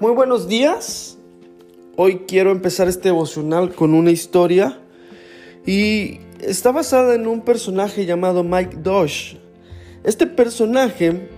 [0.00, 1.18] Muy buenos días.
[1.96, 4.80] Hoy quiero empezar este devocional con una historia
[5.64, 9.36] y está basada en un personaje llamado Mike Dosh.
[10.02, 11.28] Este personaje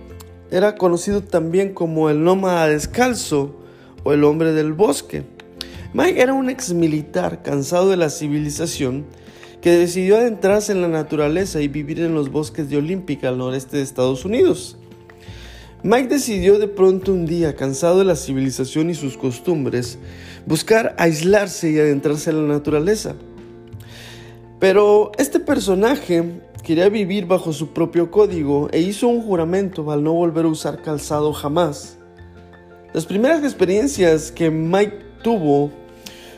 [0.49, 3.55] era conocido también como el nómada descalzo
[4.03, 5.23] o el hombre del bosque.
[5.93, 9.05] Mike era un ex militar cansado de la civilización
[9.61, 13.77] que decidió adentrarse en la naturaleza y vivir en los bosques de Olímpica al noreste
[13.77, 14.77] de Estados Unidos.
[15.83, 19.99] Mike decidió de pronto un día, cansado de la civilización y sus costumbres,
[20.47, 23.15] buscar aislarse y adentrarse en la naturaleza.
[24.59, 30.13] Pero este personaje quería vivir bajo su propio código e hizo un juramento al no
[30.13, 31.99] volver a usar calzado jamás.
[32.91, 35.69] Las primeras experiencias que Mike tuvo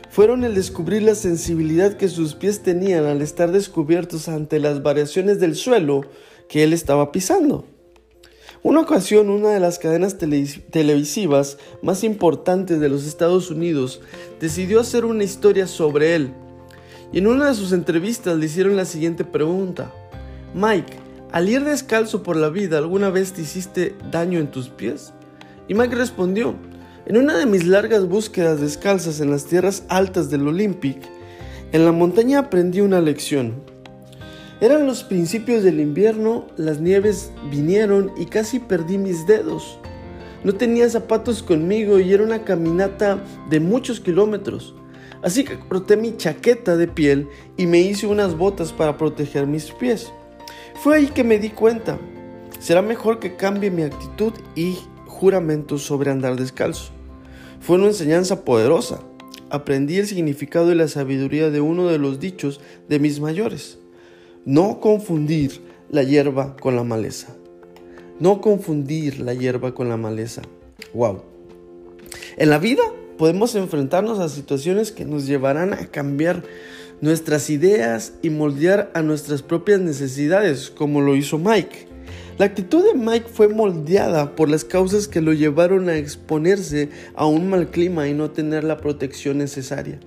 [0.10, 5.40] fueron el descubrir la sensibilidad que sus pies tenían al estar descubiertos ante las variaciones
[5.40, 6.02] del suelo
[6.50, 7.79] que él estaba pisando.
[8.62, 14.02] Una ocasión, una de las cadenas televisivas más importantes de los Estados Unidos
[14.42, 16.34] decidió hacer una historia sobre él.
[17.14, 19.94] Y en una de sus entrevistas le hicieron la siguiente pregunta.
[20.54, 20.94] Mike,
[21.32, 25.14] al ir descalzo por la vida, ¿alguna vez te hiciste daño en tus pies?
[25.70, 26.56] Y Mike respondió,
[27.06, 30.98] en una de mis largas búsquedas descalzas en las tierras altas del Olympic,
[31.72, 33.64] en la montaña aprendí una lección.
[34.62, 39.80] Eran los principios del invierno, las nieves vinieron y casi perdí mis dedos.
[40.44, 44.76] No tenía zapatos conmigo y era una caminata de muchos kilómetros.
[45.22, 49.72] Así que corté mi chaqueta de piel y me hice unas botas para proteger mis
[49.72, 50.12] pies.
[50.76, 51.98] Fue ahí que me di cuenta.
[52.60, 56.92] Será mejor que cambie mi actitud y juramento sobre andar descalzo.
[57.62, 59.00] Fue una enseñanza poderosa.
[59.50, 63.80] Aprendí el significado y la sabiduría de uno de los dichos de mis mayores.
[64.46, 67.36] No confundir la hierba con la maleza.
[68.20, 70.42] No confundir la hierba con la maleza.
[70.94, 71.24] Wow.
[72.38, 72.84] En la vida
[73.18, 76.44] podemos enfrentarnos a situaciones que nos llevarán a cambiar
[77.02, 81.88] nuestras ideas y moldear a nuestras propias necesidades, como lo hizo Mike.
[82.38, 87.26] La actitud de Mike fue moldeada por las causas que lo llevaron a exponerse a
[87.26, 90.00] un mal clima y no tener la protección necesaria.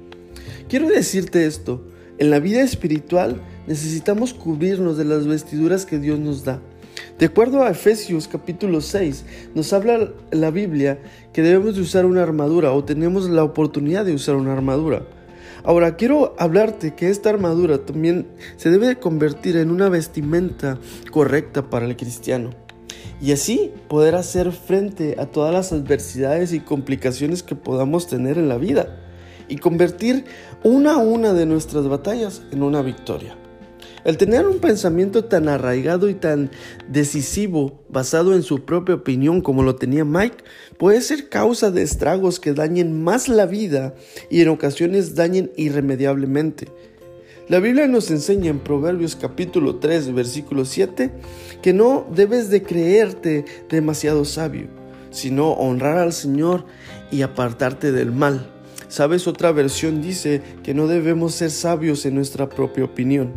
[0.69, 1.85] Quiero decirte esto,
[2.19, 6.61] en la vida espiritual necesitamos cubrirnos de las vestiduras que Dios nos da.
[7.19, 9.25] De acuerdo a Efesios capítulo 6,
[9.55, 10.99] nos habla la Biblia
[11.33, 15.07] que debemos de usar una armadura o tenemos la oportunidad de usar una armadura.
[15.65, 20.79] Ahora quiero hablarte que esta armadura también se debe de convertir en una vestimenta
[21.13, 22.51] correcta para el cristiano.
[23.21, 28.49] Y así poder hacer frente a todas las adversidades y complicaciones que podamos tener en
[28.49, 29.02] la vida.
[29.49, 30.25] Y convertir
[30.63, 33.37] una a una de nuestras batallas en una victoria.
[34.05, 36.51] El tener un pensamiento tan arraigado y tan
[36.89, 40.43] decisivo basado en su propia opinión como lo tenía Mike
[40.77, 43.95] puede ser causa de estragos que dañen más la vida
[44.29, 46.67] y en ocasiones dañen irremediablemente.
[47.49, 51.13] La Biblia nos enseña en Proverbios capítulo 3 versículo 7
[51.61, 54.67] que no debes de creerte demasiado sabio,
[55.11, 56.65] sino honrar al Señor
[57.13, 58.51] y apartarte del mal.
[58.93, 63.33] Sabes, otra versión dice que no debemos ser sabios en nuestra propia opinión.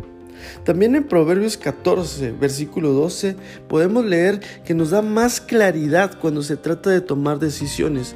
[0.64, 3.36] También en Proverbios 14, versículo 12,
[3.66, 8.14] podemos leer que nos da más claridad cuando se trata de tomar decisiones.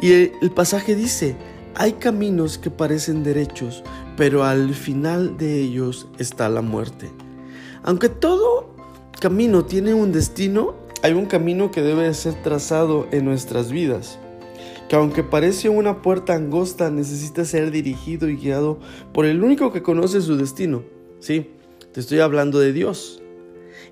[0.00, 1.36] Y el, pasaje dice,
[1.76, 3.84] hay caminos que parecen derechos,
[4.16, 7.12] pero al final de ellos está la muerte.
[7.84, 8.74] Aunque todo
[9.20, 14.18] camino tiene un destino, hay un camino que debe ser trazado en nuestras vidas
[14.88, 18.78] que aunque parece una puerta angosta, necesita ser dirigido y guiado
[19.12, 20.82] por el único que conoce su destino.
[21.20, 21.50] Sí,
[21.92, 23.22] te estoy hablando de Dios.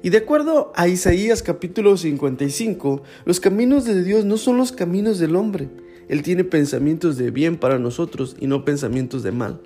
[0.02, 5.18] Y de acuerdo a Isaías capítulo 55, los caminos de Dios no son los caminos
[5.18, 5.68] del hombre.
[6.08, 9.60] Él tiene pensamientos de bien para nosotros y no pensamientos de mal.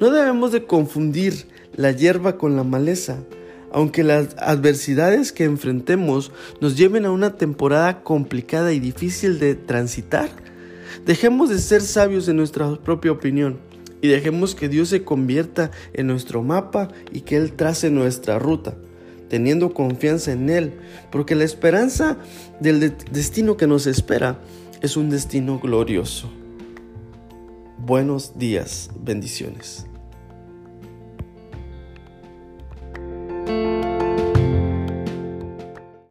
[0.00, 3.18] No debemos de confundir la hierba con la maleza.
[3.72, 10.30] Aunque las adversidades que enfrentemos nos lleven a una temporada complicada y difícil de transitar,
[11.04, 13.58] dejemos de ser sabios en nuestra propia opinión
[14.00, 18.76] y dejemos que Dios se convierta en nuestro mapa y que Él trace nuestra ruta,
[19.28, 20.74] teniendo confianza en Él,
[21.10, 22.18] porque la esperanza
[22.60, 24.40] del destino que nos espera
[24.82, 26.30] es un destino glorioso.
[27.78, 29.86] Buenos días, bendiciones.